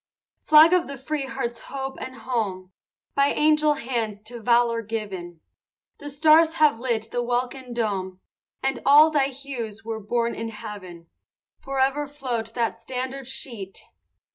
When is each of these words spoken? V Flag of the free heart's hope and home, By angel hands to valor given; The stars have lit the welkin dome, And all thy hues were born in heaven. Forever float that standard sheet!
V 0.45 0.47
Flag 0.49 0.73
of 0.73 0.87
the 0.87 0.97
free 0.97 1.27
heart's 1.27 1.59
hope 1.59 1.95
and 2.01 2.15
home, 2.15 2.71
By 3.13 3.33
angel 3.33 3.75
hands 3.75 4.23
to 4.23 4.41
valor 4.41 4.81
given; 4.81 5.41
The 5.99 6.09
stars 6.09 6.55
have 6.55 6.79
lit 6.79 7.11
the 7.11 7.21
welkin 7.21 7.71
dome, 7.71 8.19
And 8.63 8.79
all 8.83 9.11
thy 9.11 9.27
hues 9.27 9.85
were 9.85 9.99
born 9.99 10.33
in 10.33 10.49
heaven. 10.49 11.05
Forever 11.59 12.07
float 12.07 12.55
that 12.55 12.79
standard 12.79 13.27
sheet! 13.27 13.77